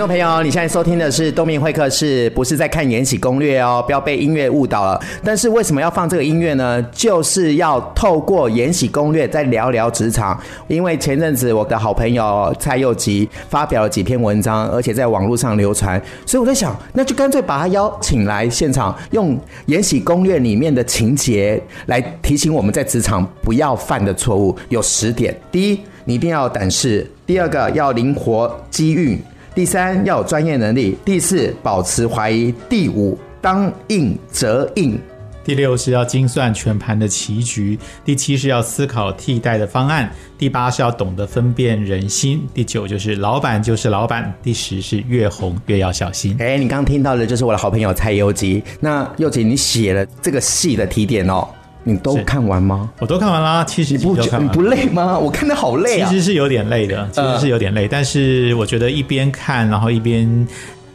[0.00, 4.98] 听众朋友，你现在收听的是东明会客室，不是在看《延禧攻略》哦，不要被音乐误导了。
[5.22, 6.82] 但是为什么要放这个音乐呢？
[6.84, 10.40] 就是要透过《延禧攻略》再聊聊职场。
[10.68, 24.56] 因为前阵子我的好朋友蔡佑吉发表了几篇文章，而且在网络上流传，所以我在想，那就干脆把他邀请来现场，用《延禧攻略》里面的情节来提醒我们在职场不要犯的错误。
[24.70, 29.18] 有十点：第一，你一定要胆识；第二个，要灵活机遇。
[29.60, 34.96] 第三，要有专业能力；第四，保持怀疑；第五，当应则应；
[35.44, 40.08] 第六是要精算全盘的棋局；第七是要思考替代的方案；
[40.38, 46.34] 第八是要懂得分辨人心；第九就是老板就是老板；第十是越红越要小心。
[46.38, 48.64] 哎，你刚刚听到的就是我的好朋友蔡佑吉。
[48.80, 51.46] 那佑吉，你写了这个戏的提点哦。
[51.82, 52.90] 你都看完吗？
[52.98, 53.64] 我都看完啦。
[53.64, 55.18] 其实你不你不累吗？
[55.18, 56.08] 我看的好累啊。
[56.08, 57.82] 其实是有点累的，其实是有点累。
[57.84, 60.46] 呃、但是我觉得一边看，然后一边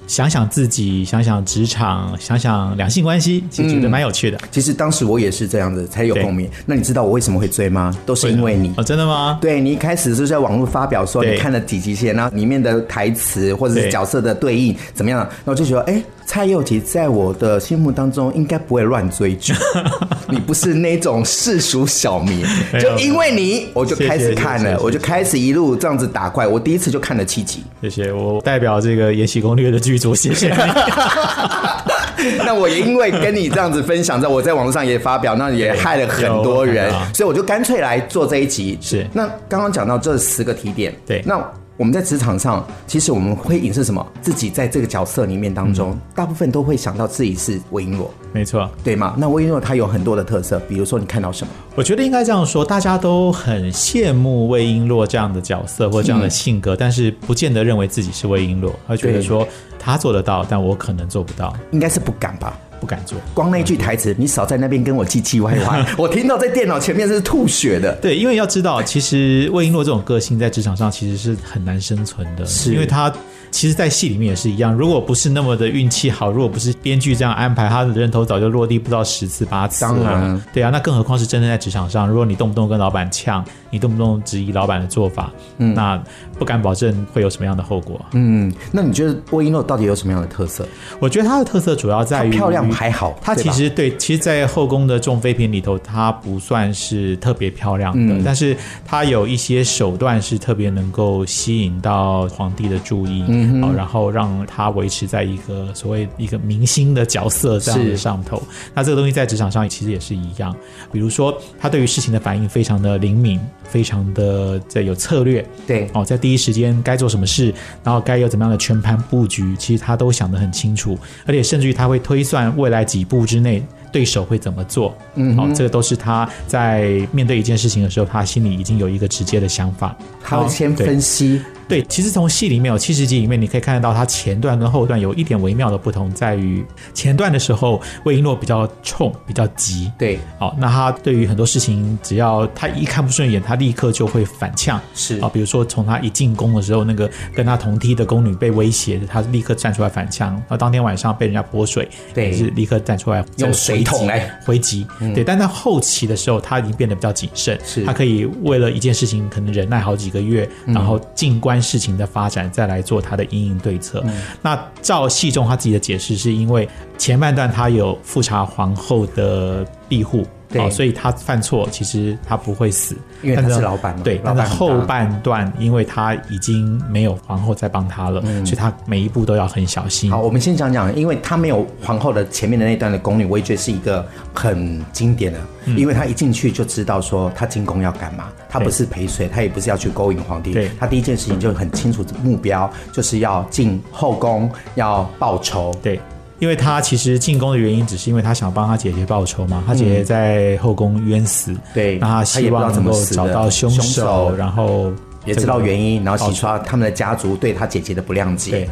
[0.05, 4.47] 想想自己，想想职场，想想两性关系，其实觉得蛮有趣的、嗯。
[4.51, 6.47] 其实当时我也是这样子才有共鸣。
[6.67, 7.91] 那你知道我为什么会追吗？
[8.05, 8.71] 都是因为你。
[8.77, 9.39] 哦，真的吗？
[9.41, 15.19] 对，你一开始是在网络发表说你看了几集线，然后里面的台词或者是角色的对应怎么样？
[15.19, 16.03] 然后我就觉得，哎。
[16.25, 19.53] 蔡佑吉在我的心目当中应该不会乱追剧，
[20.27, 22.43] 你不是那种世俗小迷，
[22.79, 27.63] 就因为你我就开始看了，我就开始一路这样子打怪，我第一次就看了七集。
[27.81, 30.55] 谢谢，我代表这个《延禧攻略》的剧组，谢谢你。
[32.43, 38.77] 那我也因为跟你这样子分享，在我在网络上也发表，那也害了很多人，所以我就干脆来做这一集。
[38.81, 41.39] 是，那刚刚讲到这十个提点，对，那。
[41.77, 44.05] 我们在职场上，其实我们会影射什么？
[44.21, 49.13] 自己在这个角色里面当中，嗯、大部分都会想到自己是魏璎珞，没错，对吗？
[49.17, 51.51] 那魏璎珞她有很多的特色，比如说你看到什么？
[51.75, 59.45] 我觉得应该这样说，大家都很羡慕魏璎珞这样的角色或这样的性格，嗯、但是不见得认为自己是魏璎珞，而觉得说
[59.77, 62.57] 她做得到，但我可能做不到，应该是不敢吧。
[62.79, 67.95] 不敢做，光那句台词，你少在那边跟我唧唧歪歪， 我听到在电脑前面是吐血的。
[68.01, 73.13] 对，因为要知道，其实魏璎珞这种个性在职场上其实是很难生存的，是因为他。
[73.55, 74.73] 其实，在戏里面也是一样。
[74.73, 79.91] 如果不是那么的运气好，如果不是编剧这样安排，他的人头早就落地不知道十次八次了。
[79.93, 85.97] 当然，对啊，那更何况是真正在职场上，如果你动不动跟老板呛，你动不动质疑老板的做法，嗯，那
[86.37, 88.05] 不敢保证会有什么样的后果。
[88.11, 90.67] 嗯，那你觉得波伊诺到底有什么样的特色？
[90.99, 93.17] 我觉得他的特色主要在于漂亮还好。
[93.21, 98.53] 他其实对，其实，在后宫的众妃嫔里头，他不算是特别漂亮的，嗯、但是
[98.85, 104.25] 他有一些手段是特别能够吸引到皇帝的注意，嗯哼，然后让。
[104.47, 108.41] 他维持在一个所谓一个明星的角色这样的上头，
[108.73, 110.55] 那这个东西在职场上其实也是一样。
[110.91, 115.45] 比如说，他对于事情的反应非常的灵敏，非常的在有策略。
[115.67, 117.53] 对哦，在第一时间该做什么事，
[117.83, 123.61] 然后该有怎么样的全盘布局，其实他都想得很清楚，而且甚至于他会推算未来几步之内
[123.91, 124.95] 对手会怎么做。
[125.15, 131.41] 嗯，哦，这个都是他在面对一件事情的时候，他心里已经有一个直接的想法，他会先分析。
[131.67, 136.63] 对，其实从戏里面有七十集里面，你可以看得到它前段跟后段有一点微妙的不同，在于
[136.93, 139.91] 前段的时候，魏璎珞比较冲，比较急。
[139.97, 144.79] 对，好，那他对于很多事情，只要他一看不顺眼，他立刻就会反呛。
[144.93, 150.41] 是啊，比如说从他一进宫的时候，那个跟他同梯的宫女被威胁的，他立刻站出来反呛。
[150.49, 154.85] 那当天晚上被人家泼水，对，是立刻站出来用水桶来回击。
[154.99, 162.51] 嗯、对，但在后期的时候，他已经变得比较谨慎，是他可以为了一件事情可能忍耐好几个月，然后静观事情的发展。
[162.51, 164.03] 再来做他的因应对策。
[164.05, 166.67] 嗯、那照戏中他自己的解释，是因为
[166.97, 170.25] 前半段他有富察皇后的庇护。
[170.49, 174.01] 对，所以他犯错，其实他不会死，因为他是老板嘛。
[174.03, 180.11] 对，但是后半段，因为他已经没有皇后在帮他了，嗯、所以他每一步都要很小心。
[180.11, 195.73] 好，我们先讲讲，因为他没有皇后的前面的那段的宫女，我也觉得是一个很经典的，嗯、因为他一进去就知道说他进宫要干嘛，他不是陪睡，他也不是要去勾引皇帝，对，他第一件事情就很清楚目标，就是要进后宫要报仇。
[195.81, 195.99] 对。
[196.39, 199.63] 因为他其实进宫的原因，只是因为他想帮他姐姐报仇嘛。
[199.65, 204.91] 他姐姐在后宫冤死，嗯、对，那他希望能够找到凶手，手然后
[205.25, 208.51] 也知道原因，然后洗刷他们的家族对他姐姐的不谅解。
[208.51, 208.69] 对。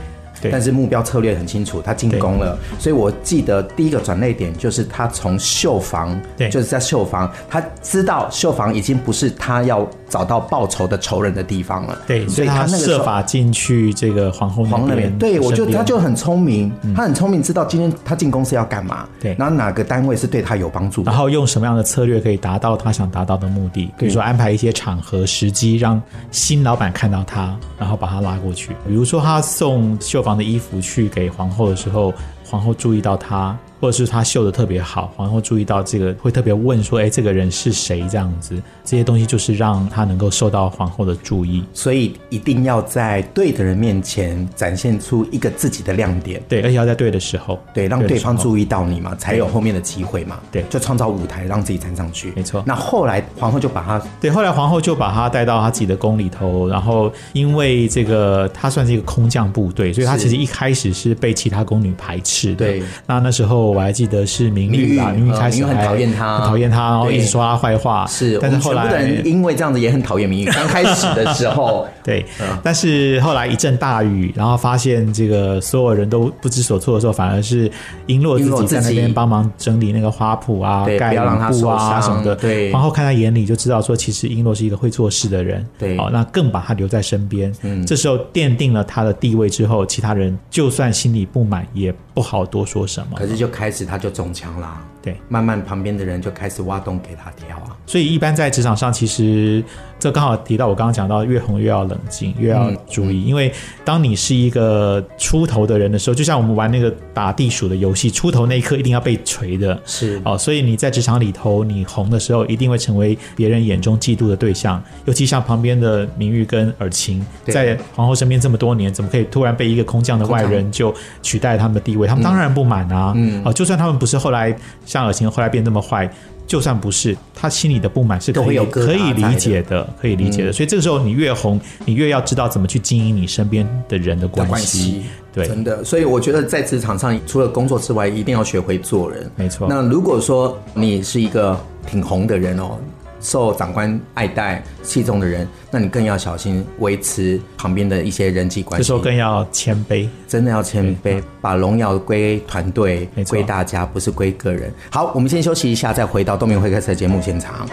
[0.51, 25.99] 但是目标策略很清楚，他进宫了，所以我记得第一个转捩点就是他从绣房，对，就是在绣房，他知道绣房已经不是他要找到报仇的仇人的地方了，对，所以他那个设法进去这个皇后那边，对，我觉得他就很聪明，他很聪明，知道今天他进宫是要干嘛，对，然后哪个单位是对他有帮助，然后用什么样的策略可以达到他想达到的目的，比如说安排一些场合时机，让
[26.29, 32.13] 新老板看到他，然后把他拉过去，比如说他送绣房的衣服去给皇后的时候，
[32.45, 33.57] 皇后注意到他。
[33.83, 41.61] 或者是他绣的特别好，皇后注意到这个，会特别问说：“哎，这个人是谁？”这样子，这些东西就是让他能够受到皇后的注意。
[41.73, 52.31] 所以一定要在对的人面前展现出一个自己的亮点，对，而且要在对的时候，对，让对方注意到你嘛，才有后面的机会嘛，对，就创造舞台让自己站上去。
[52.37, 52.63] 没错。
[52.65, 62.65] 那后来皇后就把他，对，后来皇后就把他带到他自己的宫里头，然后因为这个他算是一个空降部队，所以他其实一开始是被其他宫女排斥的。
[62.65, 63.72] 对，那那时候。
[63.73, 68.05] 我还记得是明玉吧，明玉开始很讨厌他，很讨厌他，然后一直说他坏话。
[68.07, 70.45] 是，但是后来人因为这样子也很讨厌明玉。
[70.45, 72.25] 刚开始的时候， 对，
[72.63, 77.69] 但是后来一阵大雨，然后发现这个所有人都不知所措的时候，反而是
[78.07, 81.17] 璎珞自己在那边帮忙整理那个花圃啊、盖雨
[81.51, 82.35] 布啊什么的。
[82.35, 85.65] 对，皇后看他眼里就知道说，其实璎珞是一个会做事的人。
[85.77, 87.53] 对，哦，那更把他留在身边。
[87.63, 93.17] 嗯，这时候奠定了他的地位之后，其他人就算心里不满，也不好多说什么。
[93.17, 93.62] 可是就开。
[93.63, 97.75] 开始他就中枪啦，对，慢慢旁边的人就开始挖洞给他跳啊。
[97.85, 99.61] 所以一般在职场上，其实
[99.99, 103.51] 这刚好提到我刚刚讲到，越红越要冷静，越要注意，嗯、因为
[103.83, 110.37] 当你是一个出头的人的时候，就像我们玩那个打地鼠的游戏，出头那一刻一定要被锤的，是哦。
[110.37, 114.81] 所以你在职场里头，你红的时候，一定会成为别人眼中嫉妒的对象。
[115.03, 122.07] 尤其像旁边的明玉跟尔晴，在皇后身边这么多年，怎么可以突然被一个空降的外人就取代他们的地位？
[122.07, 124.55] 他们当然不满啊，嗯，哦，就算他们不是后来
[124.93, 126.07] 像尔晴后来变那么坏。
[126.45, 130.51] 就算不是，他心里的不满是可以可以理解的，可以理解的。
[130.51, 135.03] 所以这个时候你越红，你越要知道怎么去经营你身边的人的关系。
[135.33, 135.83] 对，真的。
[135.85, 139.31] 所以我觉得在职场上，除了工作之外，一定要学会做人。
[139.37, 139.67] 没错。
[139.69, 141.57] 那如果说你是一个
[141.87, 142.77] 挺红的人哦。
[143.23, 148.83] 受长官爱戴、器重的人，那你更要小心维持旁边的一些人际关系。
[148.83, 154.71] 这时候更要谦卑，真的要谦卑，把荣耀归团队，归大家，不是归个人。
[154.91, 157.67] 好，我们先休息一下，再回到东明会客室的节目现场。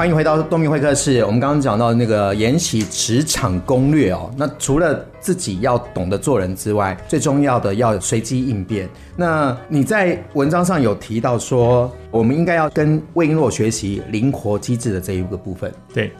[0.00, 1.22] 欢迎回到东明会客室。
[1.26, 8.88] 我们刚刚讲到那个延禧职场攻略哦，那除了自己要懂得做人之外，最重要的要随机应变。
[9.14, 15.70] 那你在文章上有提到说，我们应该要跟魏璎珞学习灵活机智的这一个部分。
[15.92, 16.10] 对。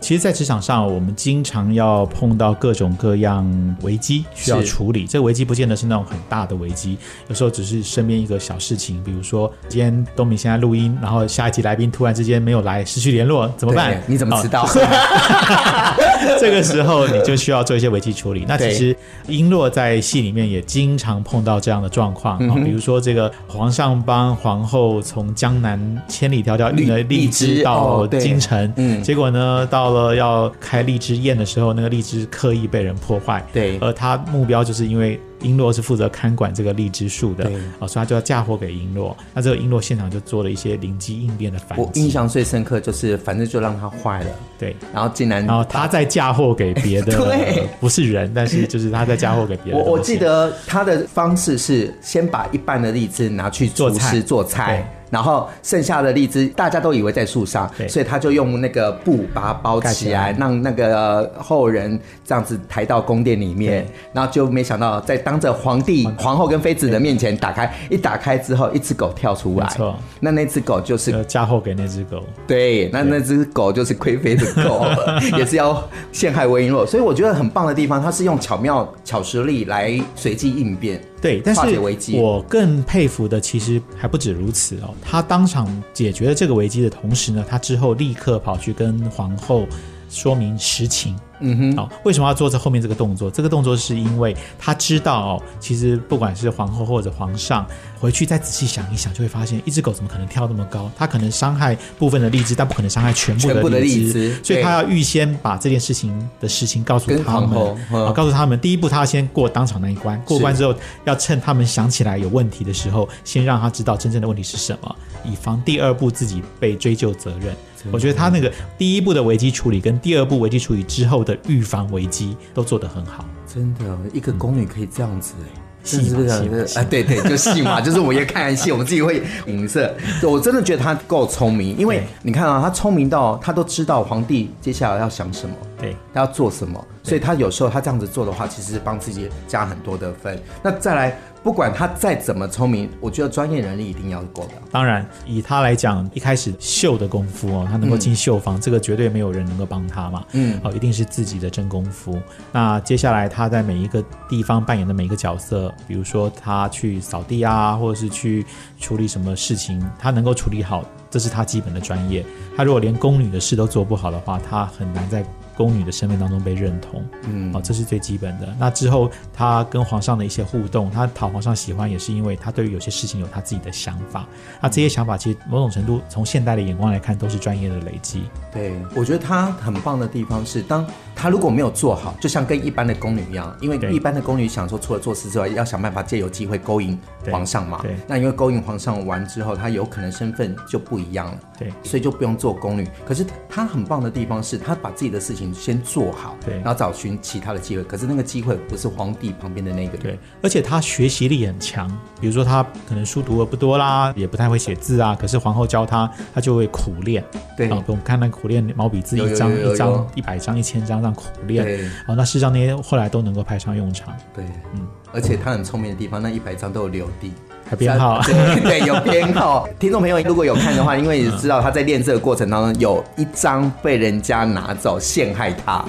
[0.00, 3.46] 其实，在职场上，我们经常要碰到各种各样
[3.82, 5.06] 危机需要处理。
[5.06, 6.96] 这个危机不见得是那种很大的危机，
[7.28, 9.02] 有时候只是身边一个小事情。
[9.04, 14.02] 比如说，今天东明现在录音，然后下一集来宾突然之间没有来，失去联络，怎么办？
[14.06, 14.66] 你怎么知道？
[16.38, 18.44] 这个时候你就需要做一些危机处理。
[18.46, 18.94] 那其实
[19.28, 33.44] 璎珞在戏里面也经常碰到这样的状况啊，比如说这个皇上帮皇后从江南千里迢迢运了荔枝到京城，嗯，结果呢到了要开荔枝宴的时候，那个荔枝刻意被人破坏。
[33.52, 39.14] 对，而他目标就是因为瓔珞是负责看管这个荔枝树的，哦，所以他就要嫁祸给璎珞。
[39.34, 41.84] 那这个璎珞现场就做了一些灵机应变的反击。
[41.84, 44.30] 我印象最深刻就是，反正就让他坏了。
[44.58, 49.80] 对，然后竟然，然后他在嫁祸给别的， 对，不是人，但是就是他在嫁祸给别人。
[49.80, 54.86] 我我记得他的方式是先把一半的荔枝拿去做菜，做菜。
[55.10, 63.86] 然后剩下的荔枝，大家都以为在树上，所以他就用那个布把它包起来，让那个后人这样子抬到宫殿里面。
[64.12, 69.66] 然后就没想到，在当着皇帝、皇后跟妃子的面前打开，一打开之后，一只狗跳出来。
[69.68, 72.22] 错，那那只狗就是嫁祸给那只狗。
[72.46, 74.86] 对，那那只狗就是贵妃的狗，
[75.36, 76.86] 也是要陷害魏璎珞。
[76.86, 81.00] 所以我觉得很棒的地方，它是用巧妙巧实力来随机应变。
[81.20, 81.78] 对，但是
[82.14, 84.94] 我更佩服的其实还不止如此哦。
[85.02, 89.66] 他当场解决了这个危机的同时呢，他之后立刻跑去跟皇后
[90.10, 91.16] 说明实情。
[91.42, 93.30] 嗯哼，好、哦，为什么要做这后面这个动作？
[93.30, 97.66] 这个动作是因为他知道哦，其实不管是皇后或者皇上，
[97.98, 100.90] 回去再仔细想一想，就会发现一只狗怎么可能跳那么高？
[100.98, 104.38] 它可能伤害部分的荔枝，但不可能伤害全部的荔枝。
[104.44, 110.74] 所以他要预先把这件事情的事情告诉他们，啊，告诉他们，第一步他要先过当场那一关，过关之后
[111.06, 117.56] 要趁他们想起来有问题的时候，先让他知道真正的问题是什么，以防第二步自己被追究责任。
[117.92, 123.24] 我觉得他那个第一步的危机处理跟第二步危机处理之后的预防危机都做得很好。
[123.46, 126.78] 真的，一个宫女可以这样子哎、欸，是不是？
[126.78, 129.92] 啊，对对，就戏嘛， 就是我们也看完戏，我们自己会影射。
[130.22, 140.40] 我真的觉得他够聪明，因为你看啊，他聪明到他都知道皇帝接下来要想什么，对，他要做什么，所以他有时候他这样子做的话，其实是帮自己加很多的分。
[140.62, 141.16] 那再来。
[141.42, 144.52] 不管他再怎么聪明，我觉得专业能力一定要够的。
[144.70, 150.22] 当然，以他来讲，一开始绣的功夫哦，他能够进绣坊，嗯，这个绝对没有人能够帮他嘛。
[150.32, 152.20] 嗯，哦，一定是自己的真功夫。
[152.52, 158.44] 那接下来他在每一个地方扮演的每一个角色，比如说他去扫地啊，或者是去
[158.78, 162.22] 处理什么事情，他能够处理好，这是他基本的专业。
[162.54, 165.24] 他如果连宫女的事都做不好的话，他很难在。
[165.60, 168.48] 宫女的身份当中被认同，嗯，啊，这是最基本的。
[168.58, 174.26] 那之后，她跟皇上的一些互动，她讨皇上喜欢，也是因为她对于有些事情有她自己的想法。
[174.58, 178.22] 那这些想法，其实某种程度从现代的眼光来看，都是专业的累积。
[178.50, 186.98] 对，我觉得她很棒的地方是，当她如果没有做好，就像跟一般的宫女一样，因为一般的宫女想说，除了做事之外，要想办法借由机会勾引
[187.30, 187.80] 皇上嘛。
[187.82, 187.94] 对。
[188.08, 191.38] 那因为勾引皇上完之后，她有可能身份就不一样了。
[191.58, 191.70] 对。
[191.82, 192.88] 所以就不用做宫女。
[193.04, 195.49] 可是她很棒的地方是，她把自己的事情。
[195.52, 197.84] 先做好，对，然后找寻其他的机会。
[197.84, 200.18] 可是那个机会不是皇帝旁边的那个人，对。
[200.42, 201.88] 而且他学习力很强，
[202.20, 205.16] 比如说他可能书读的不多啦，也不太会写字啊。
[205.18, 207.24] 可是皇后教他，他就会苦练。
[207.56, 211.64] 对，啊，我们看那苦练毛笔字，一张一张、一百张、一千张这样苦练。
[211.64, 214.14] 对，哦，那事实上那些后来都能够派上用场。
[214.34, 214.86] 对，嗯。
[215.12, 217.32] 而且他很聪明的地方，那一百张都有留地。
[217.76, 219.68] 编号对， 对，有编号。
[219.78, 225.84] 听众朋友如果有看的话，因为你知道他在练这个过程当中有一张被人家拿走陷害他，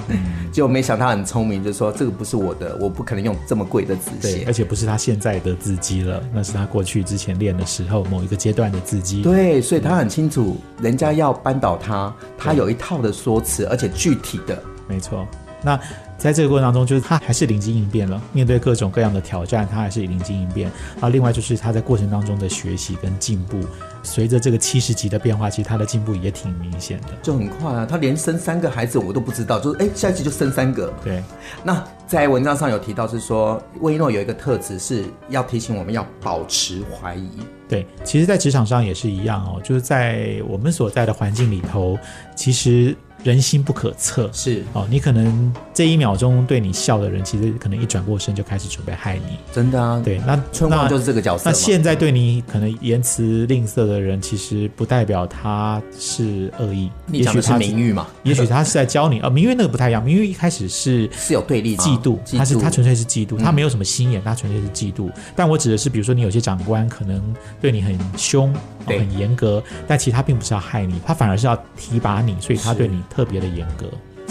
[0.52, 9.22] 结果没想到他很聪明，就说这个不是我的，我不可能用这么贵的字写，而且不是他现在的字迹了，那是他过去之前练的时候某一个阶段的字迹。
[9.22, 14.60] 对，所以他很清楚，人家要扳倒他，他有一套的说辞，而且具体的。
[14.88, 15.26] 没错，
[15.62, 15.78] 那。
[16.22, 20.70] 在这个过程当中，就是他还是灵机应变了，面对各种各样的挑战，他还是灵机应变。
[20.92, 23.58] 然后另外就是他在过程当中的学习跟进步，
[24.04, 27.84] 随着这个七十级的变化，其实他的进步也挺明显的，就很快啊。
[27.84, 30.94] 他连生三个孩子我都不知道，就是哎，下一集就生三个。
[31.02, 31.20] 对。
[31.64, 37.30] 那在文章上有提到是说，魏一诺有一个特质是要提醒我们要保持怀疑。
[37.68, 41.98] 对，其实，在职场上也是一样哦，就是在我们所在的环境里头，
[42.36, 42.96] 其实。
[43.22, 49.38] 人心不可测，是哦，你可能这一秒钟对你笑的人，其实可能一转过身就开始准备害你。
[49.52, 51.48] 真的啊，对，那春旺就是这个角色。
[51.48, 56.90] 那现在对你可能言辞吝啬的人，其实不代表他是恶意。
[57.06, 58.06] 你讲的是名誉嘛？
[58.24, 59.20] 也许他是在教你。
[59.20, 65.10] 呃，名誉那个不太一样，名誉一开始是是有对立的，嫉妒，他是他纯粹是嫉妒，他没有什么心眼，他纯粹是嫉妒。
[65.36, 67.22] 但我指的是，比如说你有些长官可能
[67.60, 68.52] 对你很凶，
[68.84, 73.86] 很严格，但其实他并不是要害你，他反而是要提拔你，所以他对你特别的严格。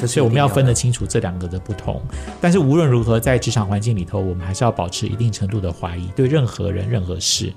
[0.07, 2.01] 所以我们要分得清楚这两个的不同。
[2.41, 7.53] 但是无论如何，在职场环境里头，我们还是要保持一定程度的怀疑，对任何人、任何事。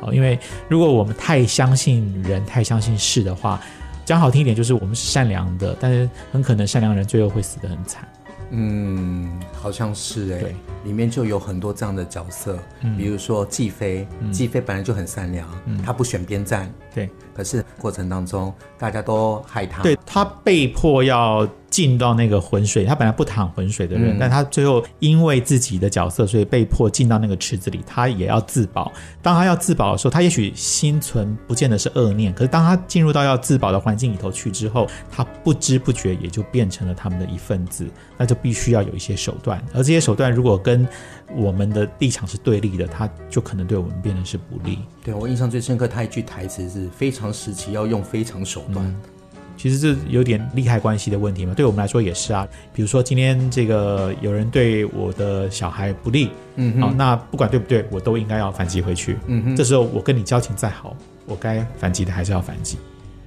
[0.00, 3.60] 哦，因为如果我们太相信人、太相信事的话，
[4.04, 8.06] 讲好听一点，就是我们是善良的，但是很可能善良人最后会死得很惨。
[8.50, 10.54] 嗯，好像是哎，
[10.84, 21.48] 里面就有很多这样的角色，嗯、比如说继妃，继、嗯、妃本来就很善良，嗯、他不选边站，对，可是过程当中大家都害他，对，他被迫要。
[21.70, 28.90] 进到那个浑水，他本来不淌浑水的人，嗯，但他最后因为自己的角色，所以被迫进到那个池子里，他也要自保。
[29.20, 40.88] 当他要自保的时候，他也许心存不见得是恶念，可是当他进入到要自保的环境里头去之后，他不知不觉也就变成了他们的一份子，那就必须要有一些手段，而这些手段如果跟
[41.36, 44.78] 我们的立场是对立的，他就可能对我们变得是不利。
[45.04, 48.86] 对，我印象最深刻，他一句台词是非常时期要用非常手段。
[48.86, 48.96] 嗯
[49.58, 52.46] 其实这有点利害关系的问题嘛，对我们来说也是啊。
[52.72, 59.18] 比如说今天这个有人对我的小孩不利，嗯，好，那不管对不对，我都应该要反击回去。
[59.26, 62.78] 嗯哼，这时候我跟你交情再好，我该反击的还是要反击。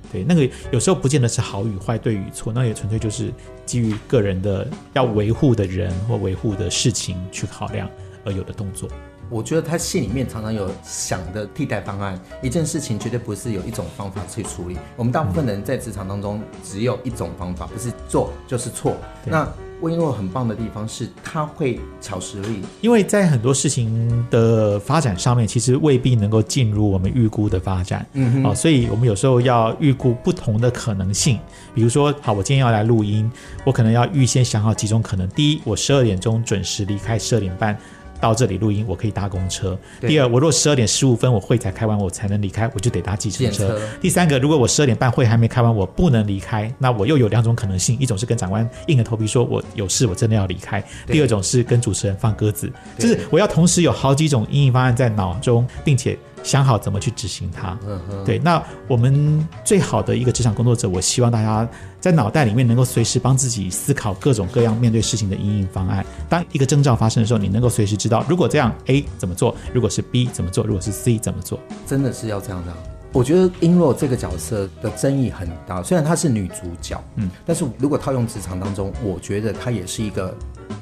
[0.10, 3.30] 对，那个有时候不见得是好与坏、对与错，那也纯粹就是
[3.66, 7.90] 基于个人的要维护的人或维护的事情去考量
[8.24, 8.88] 而有的动作。
[9.32, 14.78] 我觉得他戏里面常常有想的替代方案，一件事情绝对不是有一种方法去处理。
[14.98, 18.98] 我们大部分人在职场当中只有一种方法，不是做就是错。
[19.26, 19.48] 那
[19.80, 28.06] 温若很棒的地方是，他会巧实力，因为在很多事情的发展上面，其实未必能够进入我们预估的发展。
[28.14, 31.40] 嗯哼，哦，所以我们有时候要预估不同的可能性。
[31.74, 33.32] 比如说，好，我今天要来录音，
[33.64, 35.28] 我可能要预先想好几种可能。
[35.30, 37.76] 第一，我十二点钟准时离开，十二点半。
[38.22, 39.78] 到这里录音，我可以搭公车。
[40.00, 43.78] 第二，我如果十二点十五分我会才开完，我才能离开，我就得搭计程车。
[44.00, 56.16] 第三个，如果我十二点半会还没开完，我不能离开，那我又有两种可能性：一种是跟长官硬着头皮说我有事，我真的要离开；第二种是跟主持人放鸽子，就是我要同时有好几种应应方案在脑中，并且。
[56.44, 57.78] 想好怎么去执行它。
[58.26, 61.68] 对，那我们最好的一个职场工作者，我希望大家
[62.00, 66.06] 在脑袋里面能够随时帮自己思考各种各样面对事情的应应方案。
[66.28, 71.60] 当一个征兆发生的时候，你能够随时知道，如果这样 A 怎么做，如果是 B 怎么做，如果是 C 怎么做。
[71.86, 72.74] 真的是要这样的。
[73.14, 80.34] 我觉得璎珞这个角色的争议很大，虽然她是女主角，嗯，但是如果套用职场当中，我觉得她也是一个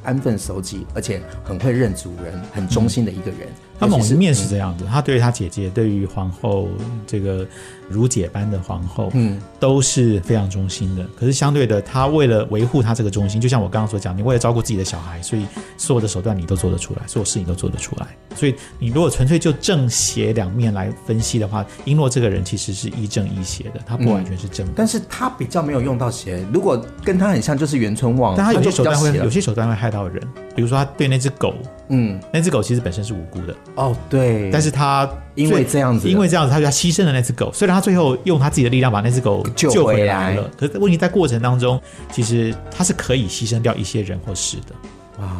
[0.04, 3.48] 安分守己，而且很会认主人、很忠心的一个人。
[3.50, 6.68] 嗯他某一面是这样子，他对于他姐姐，对于皇后
[7.08, 7.48] 这个
[7.88, 11.06] 如姐般的皇后，嗯，都是非常忠心的。
[11.18, 15.46] 可是相对的，他为了维护他这个忠心，就像我刚刚所讲，你为了照顾自己的小孩，所以
[15.78, 18.08] 所有的手段你都做得出来，所有事情都做得出来。
[18.36, 26.46] 所以你如果纯粹就正邪两面来分析的话，璎珞这个人其实是亦正亦邪的，他不完全是正的，但是他比较没有用到邪。
[26.54, 30.22] 如果跟他很像，就是袁春望，但他有些手段会有些手段会害到人，
[30.60, 31.54] 比如说他对那只狗，
[31.88, 33.56] 嗯，那只狗其实本身是无辜的。
[33.76, 44.76] 哦，对，但是他因为这样子，因为这样子，他就他牺牲了那只狗，虽然他最后用他自己的力量把那只狗救回来了，可是问题在过程当中，其实他是可以牺牲掉一些人或事的。
[45.22, 45.32] 哇，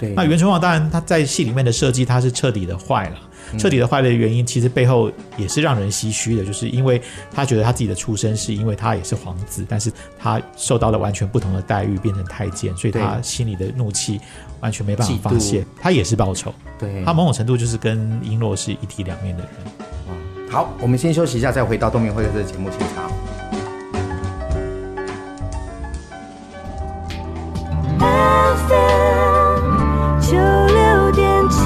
[0.00, 0.10] 对。
[0.14, 3.16] 那袁崇焕当然他在戏里面的设计，他是彻底的坏了，
[3.56, 7.00] 彻底的坏的原因，其实背后也是让人唏嘘的，就是因为
[7.32, 14.20] 他觉得他自己的出身是因为他也是皇子，但是他受到了完全不同的待遇，变成太监，所以他心里的怒气。
[14.60, 19.50] 完全没办法发泄，他也是报仇，对，他某种程度就是跟璎珞是一体两面的人。
[20.50, 23.10] 好，我们先休息一下，再回到东明会客室的节目现场。
[27.98, 31.56] FM 九六点七，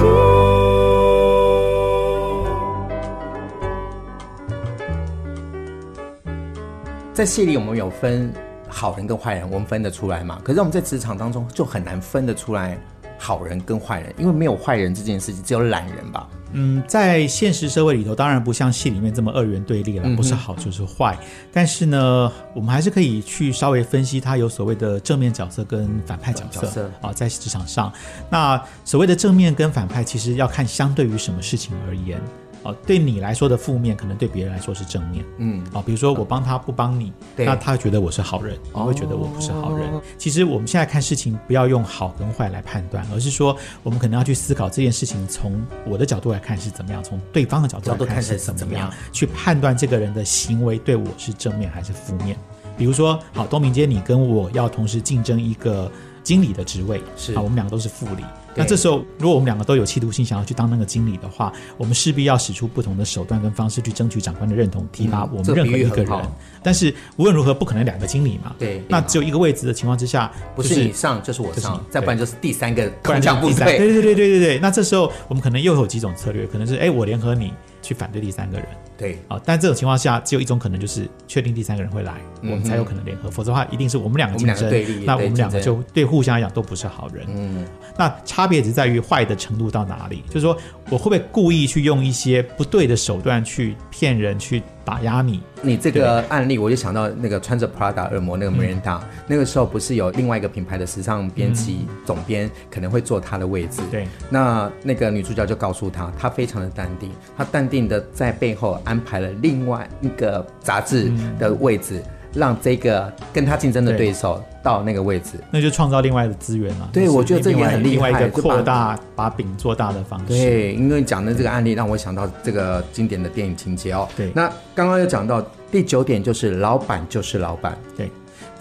[7.12, 8.32] 在戏里我们有分。
[8.80, 10.40] 好人跟坏人，我们分得出来嘛？
[10.42, 12.80] 可是我们在职场当中就很难分得出来
[13.18, 16.26] 好人跟坏人，因为没有坏人这件事情，只有懒人吧？
[16.52, 21.14] 嗯，在现实社会里头，当然不像戏里面这么二元对立了，不是好就是坏。
[21.20, 27.92] 嗯、但是呢，我们还是可以去稍微分析，它有所谓的正面角色跟反派角色，角色啊，在职场上，
[28.30, 32.18] 那所谓的正面跟反派，其实要看相对于什么事情而言。
[32.62, 35.24] 哦，对你来说的负面，可能对别人来说是正面。
[35.38, 39.88] 嗯，哦，比如说我帮他不帮你，对那他觉得我是好人，你会觉得我不是好人。
[39.90, 52.36] 哦、其实我们现在看事情，不要用好跟坏来判断，而是说我们可能要去思考这件事情从我的角度来看是怎么样，从对方的角度来看是怎么样，么样去判断这个人的行为对我是正面还是负面。
[52.76, 55.90] 比如说，好，东明街，你跟我要同时竞争一个
[56.22, 58.24] 经理的职位，是啊，我们两个都是副理。
[58.54, 66.12] 那这时候，如果我们两个都有企图心，想要去当那个经理的话，我们势必要使出不同的手段跟方式去争取长官的认同，提拔我们任何一个人。
[66.12, 66.32] 嗯、
[66.62, 68.54] 但是无论如何，不可能两个经理嘛。
[68.58, 68.82] 对。
[68.88, 73.78] 那只有一个位置的情况之下，不是你上就是我上，再不然就是第三个空降部队。
[73.78, 74.58] 对对对对对对。
[74.58, 78.66] 那这时候我们可能又有几种策略，可能是哎，我联合你去反对第三个人。
[79.00, 79.18] 对。
[79.26, 83.30] 啊，但这种情况下，只有一种可能，就是确定第三个人会来，我们才有可能联合。
[83.30, 87.26] 否则的话，一定是我们两个竞争，对立，那我们两个就对互相来讲都不是好人。
[87.34, 87.66] 嗯。
[87.96, 90.56] 那差别只在于坏的程度到哪里，就是说
[90.90, 95.40] 我会不会故意去用一些不对的手段去骗人，去打压你？
[95.62, 103.82] 你这个案例，我就想到那个穿着 Prada 恶魔那个 Miranda，、嗯、那个时候不是有另外一个品牌的时尚编辑总编可能会坐他的位置？
[103.90, 112.02] 对、嗯，那那个女主角就告诉他，她非常的淡定，她淡定的在背后安排了另外一个杂志的位置。
[112.04, 116.88] 嗯让这个跟他竞争的对手到那个位置，那就创造另外的资源了。
[116.92, 120.26] 对，我觉得这也很厉害，另外一个扩大把饼做大的方式。
[120.28, 124.08] 对，因为讲的这个案例让我想到这个经典的电影情节哦。
[124.16, 127.76] 对，那刚刚又讲到第九点，就是老板就是老板。
[127.96, 128.08] 对。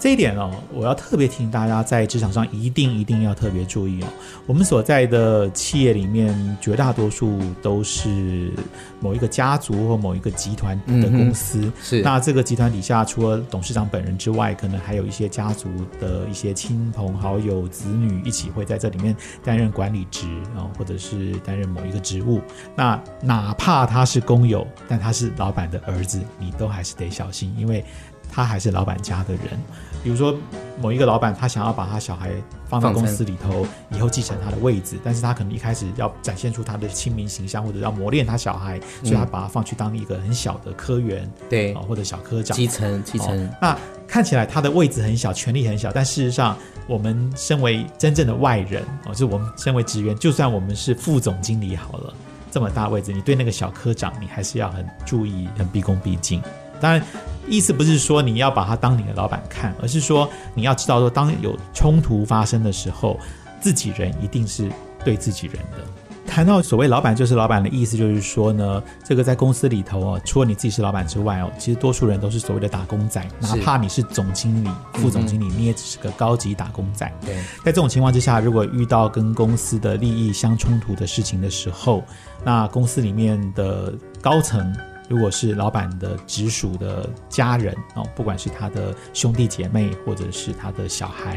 [0.00, 4.06] 这一点哦，我要特别提醒大家，在职场上一定一定要特别注意哦。
[4.46, 8.50] 我们所在的企业里面，绝大多数都是
[8.98, 11.60] 某一个家族或某一个集团的公司。
[11.60, 12.00] 嗯、是。
[12.00, 15.68] 那这个集团底下，除了董事长本人之外，可能还有一些家族
[16.00, 22.40] 的一些亲朋好友、子女一起会在这里面担任管理职啊，或者是担任某一个职务。
[22.74, 27.84] 那哪怕他是工友，但他是老板的儿子，你都还是得小心，因为。
[28.32, 29.60] 他还是老板家的人。
[30.02, 30.34] 比如说，
[30.80, 32.30] 某一个老板他想要把他小孩
[32.66, 43.50] 放到公司里头，以后继承他的位置，但是他可能一开始要展现出他的亲民形象，或者要磨练他小孩，所以他把他放去当一个很小的科员，对、嗯，或者小科长，基层基层、哦。
[43.60, 52.14] 那看起来他的位置很小，权力很小，但事实上，我们身为真正的外人，哦，就是我们身为职员，就算我们是副总经理好了，
[52.50, 56.42] 这么大位置，你对那个小科长，你还是要很注意，很毕恭毕敬。
[56.80, 57.02] 当然。
[57.48, 63.18] 意思不是说你要把他当你的老板看，而是说你要知道说，当有冲突发生的时候，
[63.60, 64.70] 自己人一定是
[65.04, 65.84] 对自己人的。
[66.26, 77.10] 谈到所谓老板就是老板的意思，就是说呢，这个在公司里头哦，除了你自己是老板之外哦，其实多数人都是所谓的打工仔，哪怕你是总经理、副总经理，你也只是个高级打工仔。
[77.26, 82.04] 对，在这种情况之下，如果遇到跟公司的利益相冲突的事情的时候，
[82.44, 84.72] 那公司里面的高层。
[85.10, 91.36] 如果是老板的直属的家人哦，不管是他的兄弟姐妹或者是他的小孩，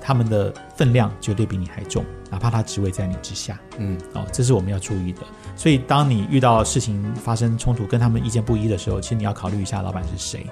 [0.00, 5.22] 他们的分量绝对比你还重，哪怕他职位在你之下，嗯，哦，这是我们要注意的。
[5.56, 10.46] 所以，当你遇到事情发生冲突，跟他们意见不一的时候，其实你要考虑一下老板是谁。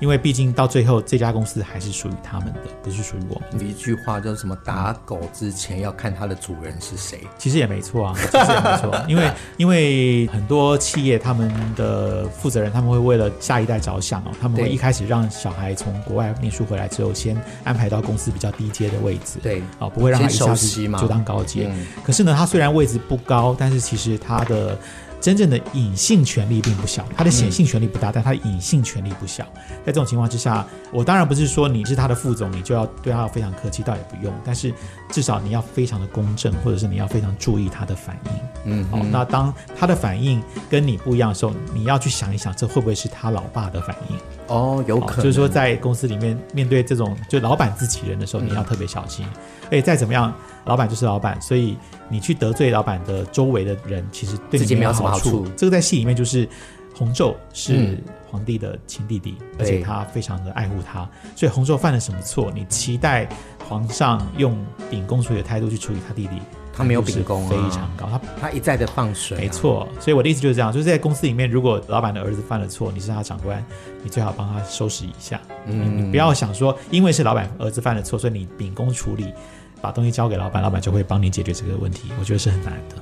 [0.00, 3.60] 因为毕竟到最后，这家公司还是属于他们的，不是属于我们。
[3.60, 4.56] 有一句话叫什么？
[4.64, 7.20] 打狗之前要看它的主人是谁。
[7.36, 9.02] 其实也没错啊，其实也没错。
[9.08, 19.38] 因为因为很多企业他们的负责人，他们会为了下一代着想哦，他们会一开始让小孩从国外念书回来之后，先安排到公司比较低阶的位置。
[19.42, 21.68] 对，哦，不会让他一下子就当高阶。
[21.70, 21.86] 嗯。
[22.04, 24.78] 可是呢，他虽然位置不高，但是其实他的。
[25.20, 29.44] 真正的隐性权利并不小，他的显性权利不大，但他的隐性权利不小。
[29.84, 34.32] 在这种情况之下，我当然不是说你是他的副总，你就要对他非常客气，倒也不用。
[34.44, 34.72] 但是
[35.10, 38.30] 至少你要非常的公正，或者是你要非常注意他的反应。
[38.64, 44.16] 嗯，好，那当他的反应跟你不一样的时候，你要去想一想，这会不会是他老爸的反应？
[44.46, 45.24] 哦，有可能。
[45.24, 49.26] 就是说，在公司里面面对这种就老板自己人的时候，你要特别小心。
[49.70, 50.32] 哎，再怎么样。
[50.64, 51.78] 老板就是老板，所以
[52.10, 55.46] 你去得罪老板的周围的人，其实对你没有什么好处。
[55.56, 56.46] 这个在戏里面就是
[56.94, 57.96] 洪咒是
[58.30, 62.52] 皇帝的亲弟弟，嗯、而且他非常的爱护他，所以洪咒犯了什么错？
[62.54, 63.26] 你期待
[63.66, 66.36] 皇上用秉公处理的态度去处理他弟弟，
[66.70, 69.88] 他没有秉公、啊，非常高，他他一再的放水、啊，没错。
[69.98, 73.64] 所以我的意思就是这样，就是在公司里面，如果老板的儿子犯了错，你是他长官，
[74.02, 75.40] 你最好帮他收拾一下。
[75.64, 79.32] 嗯，你不要想说，因为是老板儿子犯了错，所以你秉公处理。
[79.80, 82.10] 把东西交给老板，老板就会帮你解决这个问题。
[82.18, 82.96] 我觉得是很难的。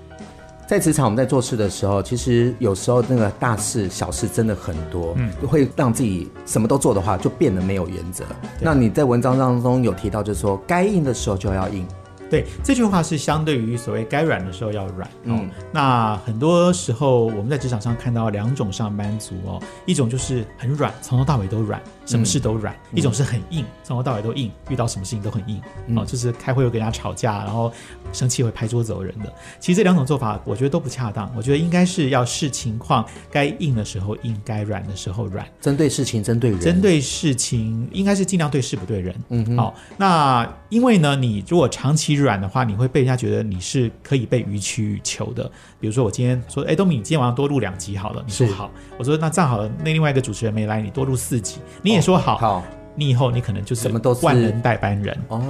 [0.66, 8.24] 在职场，我们在做事的时候，其实有时候那个大事小事真的很多，嗯，会让自己什么都做的话，就变得没有原则。
[8.60, 11.86] 那你在文章当中有提到，就是说该硬的时候就要硬。
[12.28, 15.08] 对，这句话是相对于所谓该软的时候要软。
[15.22, 25.61] 嗯、哦，那很多时候我们在职场上看到两种上班族哦，一种就是很软，从头到尾都软，什么事都软；嗯、一种是很硬，从头到尾都硬，遇到什么事情都很硬。
[25.88, 27.71] 嗯、哦，就是开会会跟人家吵架，然后
[28.12, 29.33] 生气会拍桌走人的。
[29.61, 31.31] 其实这两种做法，我觉得都不恰当。
[31.37, 35.47] 我觉得应该是要视情况，该硬的时候硬，该软的时候软。
[35.61, 36.61] 针对事情，针对人。
[36.61, 39.14] 针对事情，应该是尽量对事不对人。
[39.31, 39.75] 嗯，好、哦。
[39.97, 45.51] 那因为呢，你如果长期软的话，你会被人家觉得你是可以被予取予求的。
[45.87, 48.20] 比如说，我今天说，哎，东明，你今天晚上多录两集好了。
[48.27, 48.68] 你说好，
[48.99, 49.70] 我说那这样好了。
[49.85, 51.61] 那另外一个主持人没来，你多录四集。
[51.81, 52.64] 你也说好，哦、好，
[52.96, 55.40] 你以后你可能就是什么都万人代班人哦。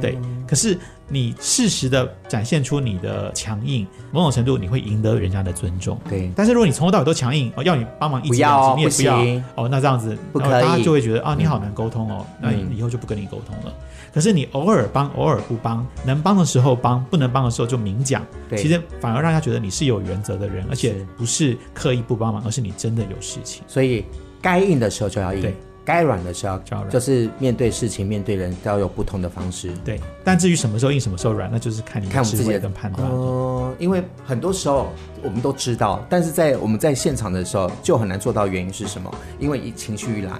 [0.00, 5.98] 对，可是你适时的展现出你的强硬，某种程度你会赢得人家的尊重。
[6.08, 13.74] 对，但是如果你从头到尾都强硬，哦，要你帮忙一集两集，你也不要哦，那这样子，不可以，大家就会觉得啊，你好难沟通哦，嗯、那你以后就不跟你沟通了。
[14.12, 18.26] 可是你偶尔帮，偶尔不帮，能帮的时候帮，不能帮的时候就明讲。
[18.48, 23.62] 对，其实反而让他觉得你是有原则的人，而且不是刻意不帮忙，而是你真的有事情。
[23.68, 24.04] 所以
[24.42, 25.54] 该硬的时候就要硬，对，
[25.90, 29.72] 该软的时候就要软，就是面对事情、面对人都要有不同的方式。
[29.84, 33.08] 对，但至于什么时候硬、什么时候软，那就是看你看我们自己的判断。
[33.10, 38.46] 哦，因为很多时候我们都知道，但是在我们在现场的时候就很难做到。
[38.46, 39.12] 原因是什么？
[39.38, 40.32] 因为一情绪一来。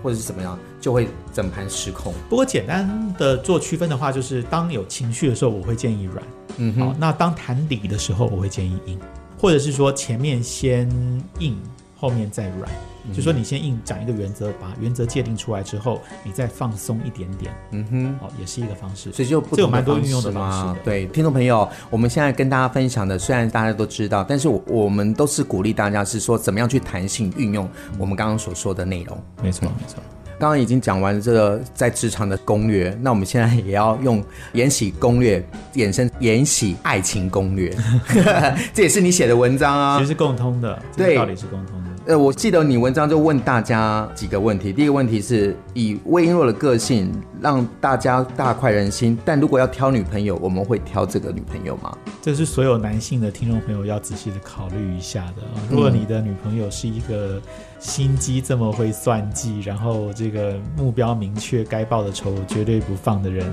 [0.00, 2.14] 或者是怎么样，就会整盘失控。
[2.28, 6.24] 不过简单的做区分的话，就是当有情绪的时候，我会建议软。
[6.56, 8.96] 嗯哼，好，那当谈理的时候，我会建议硬，
[9.40, 10.88] 或者是说前面先
[11.40, 11.58] 硬，
[11.96, 12.70] 后面再软。
[13.12, 19.10] 就说你先硬讲一个原则，把原则界定出来之后，你再放松一点点，嗯哼，哦，也是一个方式。
[19.12, 20.84] 所以就不这有蛮多运用的方式的。
[20.84, 27.68] 对，听众朋友，我们现在跟大家分享的，虽然大家都知道，但是我我们都是鼓励大家是说，怎么样去弹性运用
[27.98, 29.20] 我们刚刚所说的内容。
[29.42, 30.02] 没错，没错。
[30.40, 35.44] 刚刚已经讲完了这个在职场的攻略，那我们现在也要用延禧攻略
[35.74, 37.76] 衍生延禧爱情攻略，
[38.72, 41.87] 这也是你写的文章啊，其实是共通的，对，道理是共通的。
[42.08, 44.72] 呃，我记得你文章就问大家几个问题。
[44.72, 51.94] 第一个问题是以魏璎珞的个性让大家大快人心，但如果要挑女朋友，我们会挑这个女朋友吗？
[52.22, 55.42] 这是所有男性的听众朋友要仔细的考虑一下的。
[55.70, 57.38] 如果你的女朋友是一个
[57.78, 63.52] 心机这么会算计，然后这个目标明确，该报的仇绝对不放的人。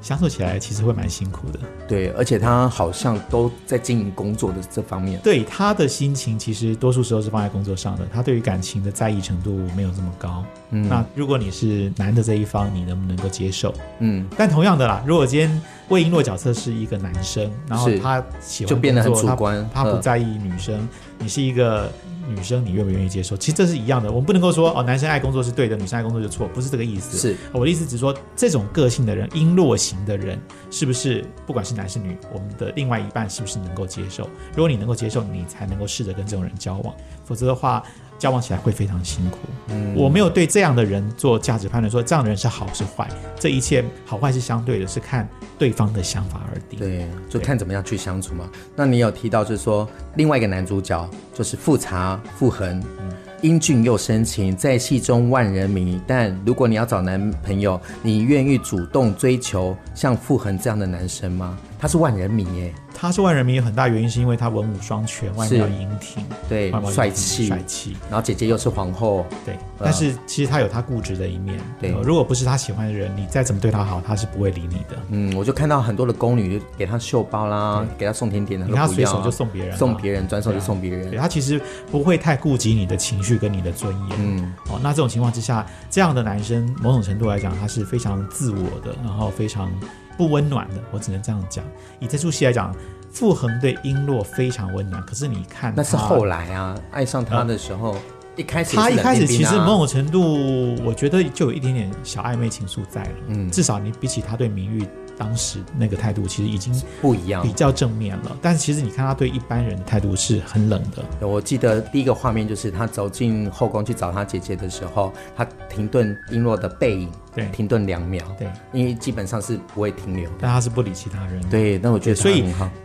[0.00, 1.58] 相处起来其实会蛮辛苦的，
[1.88, 10.44] 对，而且他好像都在经营工作的这方面，对他的心情其实多数时候是放在工作上的，他对于感情的在意程度没有这么高。
[10.70, 13.74] 嗯，那如果你是男的这一方，你能不能够接受？
[13.98, 21.90] 嗯，但同样的啦，如果今天魏璎珞角色是一个男生，然后他喜欢就变得很主观，他，他不在意女生，嗯、你是一个。
[22.28, 23.36] 女生，你愿不愿意接受？
[23.36, 27.16] 其实这是一样的，我们不能够说哦，男生爱工作是对的，女生爱工作就错，不是这个意思。
[27.16, 34.24] 是我的意思，只是说这种个性的人，璎珞型的人，是不是不管是男是女，我们的另外一半是不是能够接受？
[34.54, 37.82] 如果你能够接受，你才能够试着跟这种人交往，否则的话。
[38.18, 39.38] 交往起来会非常辛苦。
[39.68, 43.08] 嗯，我没有对这样的人做价值判断，说这样的人是好是坏。
[43.38, 45.28] 这一切好坏是相对的，是看
[45.58, 46.78] 对方的想法而定。
[46.78, 48.48] 对，就看怎么样去相处嘛。
[48.74, 56.00] 那你有提到就是说，另外一个男主角就是富察傅恒，嗯，英俊又深情，在戏中万人迷。
[56.06, 61.56] 但如果你要找男朋友，你愿意主动追求像傅恒这样的男生吗？
[61.78, 62.74] 他是万人迷耶。
[63.00, 67.96] 他是万人迷，有很大原因是因为他文武双全，外表英挺，对，帅气，帅气。
[68.10, 69.56] 然后姐姐又是皇后，对。
[69.78, 71.92] 但是其实他有他固执的一面，对。
[72.02, 74.96] 如果不是他喜欢的人，你再怎么对他好，他是不会理你的。
[75.10, 81.16] 嗯，我就看到很多的宫女给他绣包啦，给他送甜点的，他随手就送别人，送别人，转手就送别人。
[81.16, 81.60] 他其实
[81.92, 84.18] 不会太顾及你的情绪跟你的尊严。
[84.18, 89.70] 嗯，哦，那这种情况之下，这样的男生某种程度来讲，他是非常自我的，然后非常。
[90.18, 91.64] 不温暖的，我只能这样讲。
[92.00, 92.74] 以这出戏来讲，
[93.10, 95.00] 傅恒对璎珞非常温暖。
[95.06, 98.00] 可是你看，那是后来啊，爱上他的时候，呃、
[98.36, 103.10] 一开始他一开始其实某种程度，我觉得就有一点点小暧昧情愫在了。
[103.28, 104.84] 嗯，至少你比起他对明玉。
[105.18, 108.36] 当时那个态度其实已经不一样，比较正面了。
[108.40, 111.26] 但是其实你看他对一般人的态度是很冷的。
[111.26, 121.42] 我记得第一个画面就是他走进后宫去找他姐姐的时候，他停顿璎珞的背影，对，停顿两秒，对，因为基本上是不会停留，但他是不理其他人。
[121.50, 122.44] 对，那我觉得所以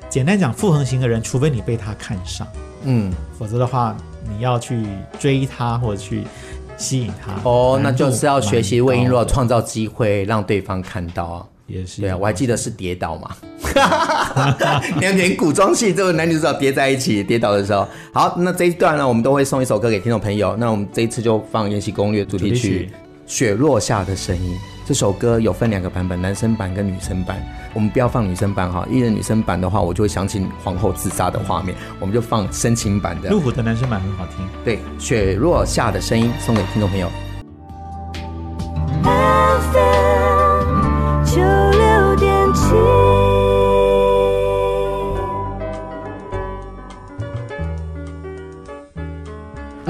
[0.09, 2.47] 简单讲，傅恒型的人，除非你被他看上，
[2.83, 3.95] 嗯，否则的话，
[4.27, 4.83] 你要去
[5.19, 6.23] 追他或者去
[6.77, 11.45] 吸引他，哦，那就是要学习魏璎珞创造机会让对方看到啊。
[11.65, 13.31] 也是对啊，我还记得是跌倒嘛，
[14.99, 20.55] 连连古装戏这个男女主角叠在一起跌倒的时候，好，那这一段呢，我们都会送一首歌给听众朋友。
[20.57, 22.89] 那我们这一次就放《延禧攻略》主题曲
[23.25, 24.55] 《雪落下的声音》。
[24.85, 27.41] 这首歌有分两个版本，男生版跟女生版。
[27.73, 31.73] 我们不要放女生版哈，一人女生版的话，我就会想起皇后自杀的画面。
[32.01, 33.29] 我们就放深情版的。
[33.29, 34.45] 陆虎的男生版很好听。
[34.65, 37.09] 对，《雪落下的声音》送给听众朋友。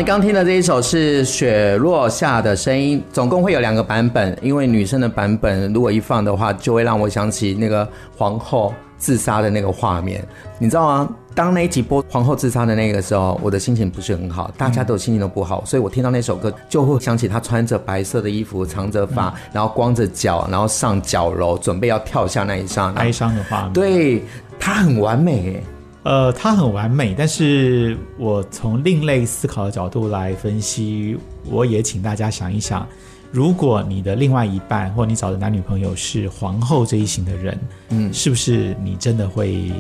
[0.04, 4.38] 你刚听的这一首是《雪落下的声音》，总共会有两个版本。
[4.42, 7.88] 因为女生的版本如果一放的话，就会让我想起那个
[8.18, 10.22] 皇后自杀的那个画面。
[10.60, 11.10] 你知道吗？
[11.34, 23.72] 当那一集播皇后自杀的那个时候，我的心情不是很好，大家都心情都不好，所以我听到那首歌就会想起她穿着白色的衣服，长着发， 然后光着脚，然后上角楼准备要跳下那一刹那，哀伤的画面。
[23.72, 24.22] 对，
[24.60, 25.63] 她很完美诶。
[26.04, 32.86] 呃，它很完美，但是我从另类思考的角度来分析，我也请大家想一想，
[33.32, 39.72] 如果你的另外一半或你找的男女朋友是皇后这一型的人，嗯，是不是你真的会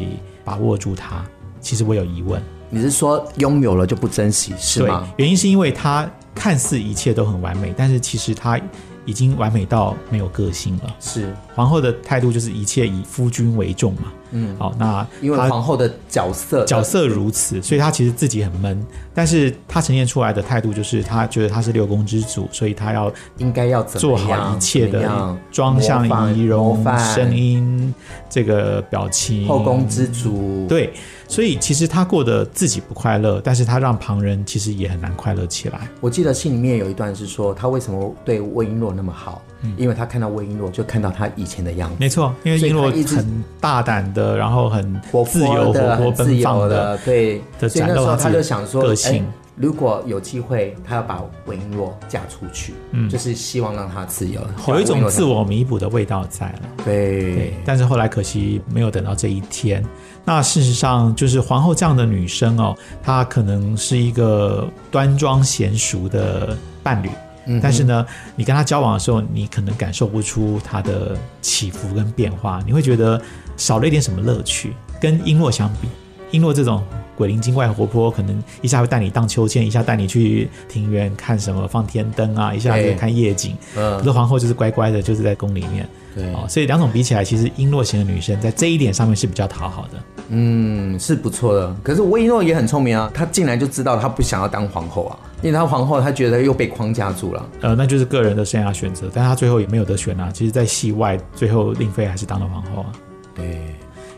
[0.45, 1.25] 把握住他？
[1.59, 2.41] 其实我有疑问。
[2.69, 5.07] 你是说拥有了就不珍惜是吗？
[5.17, 8.59] 对，原因是因为他看似一切都很完美，但是其实他
[9.05, 10.95] 已经完美到没有个性了。
[10.99, 14.11] 是皇后的态度就是一切以夫君为重嘛。
[14.35, 27.93] 嗯，好，那因为皇后的角色角色如此，所以她其实自己很闷，但是她呈现出来的态度就是她觉得她是六宫之主，所以她要应该要做好一切的妆相仪容、声音
[28.27, 30.65] 这个表情，后宫之主。
[30.67, 30.91] 对，
[31.27, 35.87] 所以其实她过得自己不快乐，但是她让旁人其实也很难快乐起来。
[36.01, 39.43] 我记得信里面有一段是说，她为什么对魏璎珞那么好？
[39.77, 41.95] 因为他看到魏璎珞，就看到他以前的样子。
[41.99, 47.41] 没错，因为璎珞很大胆的，然后很自由、活泼、奔放的，对。
[47.59, 49.25] 所以那时候他就想说，个性。
[49.55, 56.61] 如果有机会，他要把魏璎珞嫁出去，嗯，就是希望让她自由，有一种自我弥补的味道在了。
[56.83, 59.85] 对，对，但是后来可惜没有等到这一天。
[60.25, 67.09] 那事实上，就是皇后这样的女生哦，她可能是一个端庄娴淑的伴侣，
[67.45, 73.21] 嗯，但是呢，你跟他交往的时候，你可能感受不出他的起伏跟变化，你会觉得
[73.57, 74.73] 少了一点什么乐趣。
[75.01, 76.83] 跟璎珞相比，璎珞这种。
[77.15, 83.55] 鬼灵精怪、活泼，可能一下会带你荡秋千，一下带你去庭园看什么放天灯啊，一下子看夜景。
[83.75, 85.87] 嗯，可是皇后就是乖乖的，就是在宫里面。
[86.15, 90.03] 对，哦，所以两种比起来，其实璎珞型的女生在这一点上面是比较讨好的。
[90.29, 91.75] 嗯，是不错的。
[91.83, 97.49] 可是魏璎珞也很聪明啊，她进来就知道她不想要当皇后啊，因为她皇后她觉得又被框架住了。
[97.61, 100.31] 呃，那就是个人的生涯选择，但她最后也没有得选啊。
[100.33, 102.91] 其实，在戏外，最后令妃还是当了皇后啊。
[103.35, 103.59] 对。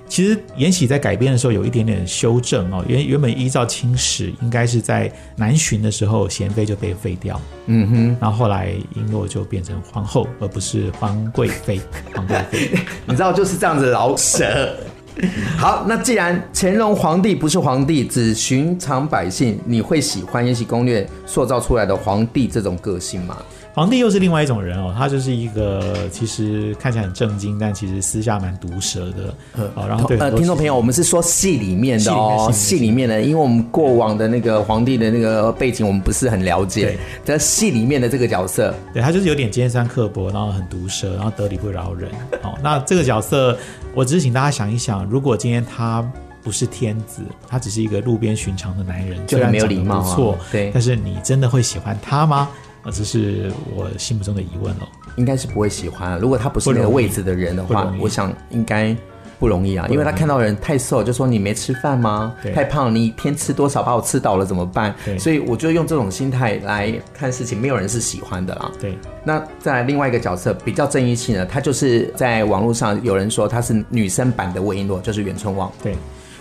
[0.08, 11.82] 其实延禧在改编的时候有一点点修正哦，原原本依照清史，应该是在南巡的时候，娴妃就被废掉，嗯哼，然后后来璎珞就变成皇后，而不是皇贵妃。
[12.14, 14.78] 皇贵妃， 你知道就是这样子老舍。
[15.58, 23.38] 好，那既然乾隆皇帝不是皇帝，只寻常百姓，你会喜欢《延禧攻略》塑造出来的皇帝这种个性吗？
[23.74, 29.36] 皇帝又是另外一种人哦，他就是一个其实看起来很正经，但其实私下蛮毒舌的。
[29.76, 36.98] 呃，然后对呃，听众朋友，我们是说戏里面的哦，戏里，里面的，因为我们过往的那个皇帝的那个背景，我们不是很了解。
[37.26, 42.10] 在戏里面的这个角色，对他就是有点尖酸刻薄，然后很毒舌，然后得理不饶人。
[42.42, 43.58] 好，那这个角色，
[43.96, 46.06] 我只是请大家想一想，如果今天他
[46.44, 52.50] 不是天子，他只是一个路边寻常的男人，就没有礼貌，对，但是你真的会喜欢他吗？
[52.92, 56.20] 这是我心目中的疑问了，应该是不会喜欢。
[56.20, 58.96] 如果他不是那个位置的人的话，我想应该
[59.40, 62.34] 不容易啊，因为他看到人太瘦，就说你没吃饭吗？
[62.54, 64.94] 太胖，你一天吃多少，把我吃倒了怎么办？
[65.20, 68.72] 所以我就用这种心态来看事情，没有人是喜欢的啦。
[68.80, 75.72] 对，那再来另外一个角色比较正义性的，他就是在网络上有人说他是女生版的魏璎珞，就是袁春望。
[75.84, 75.96] 对。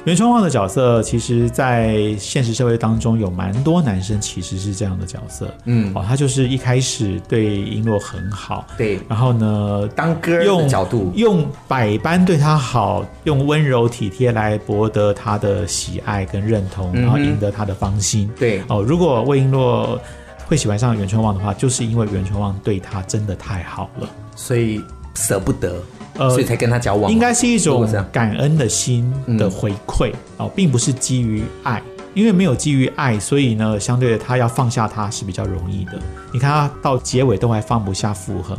[0.04, 5.48] 袁春望的角色，其实，在现实社会当中，有蛮多男生其实是这样的角色。
[5.64, 18.28] 嗯，哦，他就是一开始对璎珞很好，对，然后呢，当哥的角度，用，用百般对他好，用温柔体贴来博得他的喜爱跟认同，然后赢得他的芳心。
[18.28, 19.98] 嗯、对，哦，如果魏璎珞
[20.46, 24.82] 会喜欢上袁春望的话，就是因为袁春望对他真的太好了，所以
[25.14, 25.82] 舍不得。
[26.16, 31.82] 呃，所以才跟他交往，应该是一种感恩的心的回馈哦，并不是基于爱，
[32.14, 35.92] 因为没有基于爱，所以呢，相对的他要放下他是比较容易的。
[36.32, 38.58] 你看他到结尾都还放不下傅恒，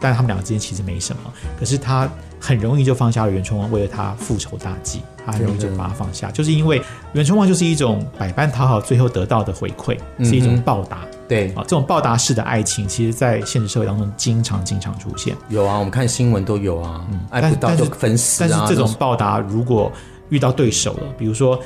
[0.00, 2.08] 但他们两个之间其实没什么，可是他
[2.44, 11.02] 很容易就放下了袁春望，为了他复仇大计，他很容易就把他放下，就是因为袁春望就是一种百般讨好，最后得到的回馈，是一种报答。
[11.28, 15.36] 对啊，这种报答式的爱情，其实，在现实社会当中经常经常出现。
[15.48, 18.48] 有啊，我们看新闻都有啊，嗯，爱不到就分尸啊。
[18.50, 19.90] 但是这种报答，如果
[20.28, 21.58] 遇到对手了，比如说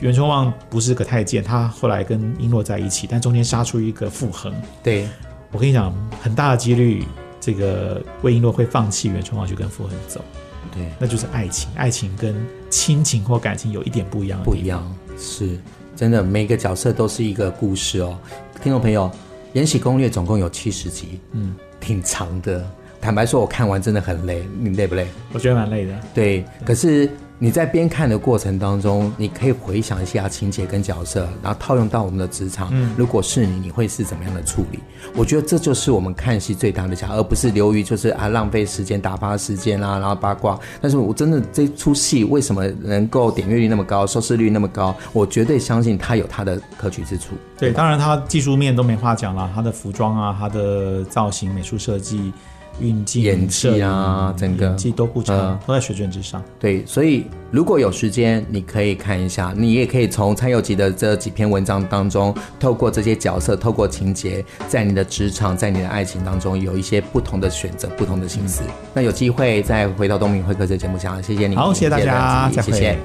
[0.00, 4.50] 袁春望不是个太监，他后来跟璎珞在一起，但中间杀出一个傅恒。
[4.82, 5.06] 对，
[5.52, 7.04] 我跟你讲，很大的几率，
[7.42, 10.24] 这个魏璎珞会放弃袁春望去跟傅恒走。
[10.72, 12.32] 对，那就是爱情，爱情跟
[12.70, 14.40] 亲情或感情有一点不一样。
[14.44, 15.58] 不一样，是
[15.96, 18.16] 真的，每个角色都是一个故事哦。
[18.62, 19.10] 听众朋友，
[19.54, 22.64] 《延禧攻略》总共有七十集，嗯，挺长的。
[23.00, 25.08] 坦白说，我看完真的很累，你累不累？
[25.32, 26.00] 我觉得蛮累的。
[26.14, 27.10] 对，可是。
[27.42, 32.68] 你在边看的过程当中，你可以回想一下情节跟角色，然后套用到我们的职场。
[32.70, 34.78] 嗯，如果是你，你会是怎么样的处理？
[35.16, 40.56] 我觉得这就是我们看戏最大的价值，而不是流于就是啊浪费时间、打发时间啊，然后八卦。
[40.80, 44.94] 但是我真的这出戏为什么能够点阅率那么高、收视率那么高？
[45.12, 47.34] 我绝对相信它有它的可取之处。
[47.58, 52.32] 对，对当然它技术面都没话讲了，它的服装啊、它的造型、美术设计。
[52.80, 56.42] 运镜、演技啊，整个演技都不差，呃，都在水准之上。
[56.58, 68.62] 对，所以如果有时间，你可以看一下，你也可以从蔡佑吉的这几篇文章当中，透过这些角色，透过情节，在你的职场，在你的爱情当中，有一些不同的选择，不同的心思。
[68.62, 72.98] 嗯、那有机会再回到东明会客这节目上，谢谢你，好，谢谢大家，谢谢。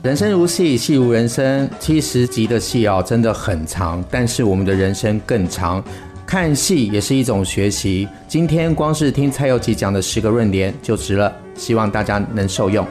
[0.00, 5.82] 人生如戏，戏如人生，七十集的戏哦，真的很长，但是我们的人生更长。
[6.28, 8.06] 看戏也是一种学习。
[8.28, 12.86] 今天光是听蔡佑吉讲的十个论点就值了，希望大家能受用。